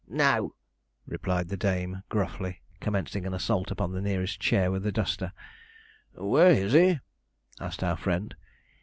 'No,' 0.07 0.55
replied 1.05 1.49
the 1.49 1.57
dame 1.57 2.01
gruffly, 2.09 2.63
commencing 2.79 3.27
an 3.27 3.35
assault 3.35 3.69
upon 3.69 3.91
the 3.91 4.01
nearest 4.01 4.39
chair 4.39 4.71
with 4.71 4.83
a 4.87 4.91
duster. 4.91 5.31
'Where 6.15 6.49
is 6.49 6.73
he?' 6.73 6.99
asked 7.59 7.83
our 7.83 7.97
friend. 7.97 8.33